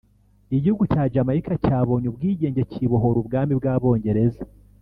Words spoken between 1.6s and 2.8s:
cyabonye ubwigenge